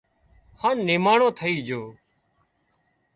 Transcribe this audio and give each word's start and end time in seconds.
هانَ 0.61 0.77
نماڻو 0.89 1.27
ٿئي 1.37 1.55
جھو 1.67 1.81